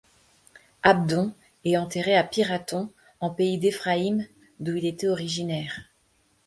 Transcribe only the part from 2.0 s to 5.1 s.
à Pirathon, en pays d'Éphraïm, d'où il était